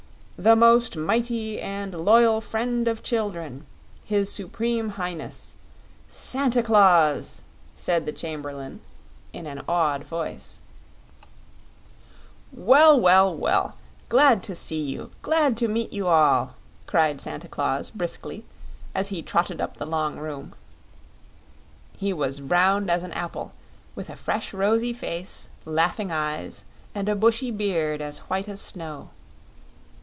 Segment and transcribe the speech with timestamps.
[0.43, 3.63] "The most Mighty and Loyal Friend of Children,
[4.03, 5.55] His Supreme Highness
[6.07, 7.43] Santa Claus!"
[7.75, 8.81] said the Chamberlain,
[9.33, 10.57] in an awed voice.
[12.51, 13.75] "Well, well, well!
[14.09, 16.55] Glad to see you glad to meet you all!"
[16.87, 18.43] cried Santa Claus, briskly,
[18.95, 20.55] as he trotted up the long room.
[21.95, 23.51] He was round as an apple,
[23.93, 26.65] with a fresh rosy face, laughing eyes,
[26.95, 29.11] and a bushy beard as white as snow.